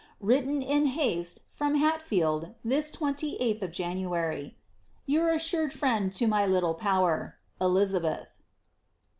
[0.19, 4.55] Written in haste from Hatfield, this 28th of Ja nuary.
[5.05, 8.25] Your assured friend to my little power, *'Ei.TXABiTa.'